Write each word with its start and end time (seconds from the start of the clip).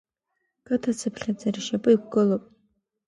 Қыҭацԥхьаӡа 0.65 1.49
ршьапы 1.55 1.89
иқәгылоуп. 1.93 2.43